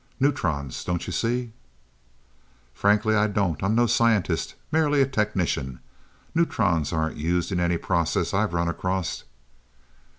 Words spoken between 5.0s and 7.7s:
technician. Neutrons aren't used in